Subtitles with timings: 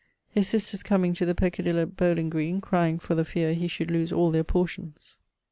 [0.31, 4.11] His sisters comeing to the Peccadillo bowling green crying for the feare he should loose
[4.11, 5.19] all portions.